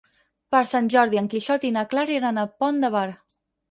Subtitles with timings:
[0.55, 3.09] Per Sant Jordi en Quixot i na Clara iran al Pont de Bar.